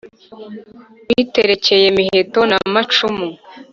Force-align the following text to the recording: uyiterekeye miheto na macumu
uyiterekeye 1.11 1.87
miheto 1.97 2.39
na 2.49 2.57
macumu 2.73 3.27